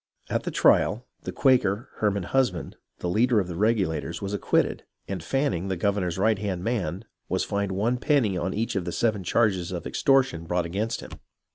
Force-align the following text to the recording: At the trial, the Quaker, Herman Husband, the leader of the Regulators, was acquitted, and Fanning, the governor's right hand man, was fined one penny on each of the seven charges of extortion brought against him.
At 0.31 0.45
the 0.45 0.49
trial, 0.49 1.05
the 1.25 1.31
Quaker, 1.31 1.89
Herman 1.97 2.23
Husband, 2.23 2.75
the 3.01 3.07
leader 3.07 3.39
of 3.39 3.47
the 3.47 3.55
Regulators, 3.55 4.19
was 4.19 4.33
acquitted, 4.33 4.83
and 5.07 5.21
Fanning, 5.23 5.67
the 5.67 5.75
governor's 5.77 6.17
right 6.17 6.39
hand 6.39 6.63
man, 6.63 7.05
was 7.29 7.43
fined 7.43 7.73
one 7.73 7.97
penny 7.97 8.35
on 8.35 8.51
each 8.51 8.75
of 8.75 8.85
the 8.85 8.91
seven 8.93 9.23
charges 9.23 9.71
of 9.71 9.85
extortion 9.85 10.45
brought 10.45 10.65
against 10.65 11.01
him. 11.01 11.11